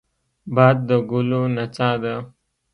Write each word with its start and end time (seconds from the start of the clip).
باد 0.55 0.77
د 0.87 0.89
ګلو 1.09 1.41
نڅا 1.55 1.91
ده 2.01 2.15